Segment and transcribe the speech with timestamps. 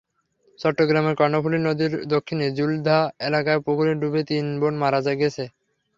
[0.59, 2.97] চট্টগ্রামের কর্ণফুলী নদীর দক্ষিণে জুলধা
[3.27, 5.43] এলাকায় পুকুরে ডুবে তিন বোন মারা গেছে।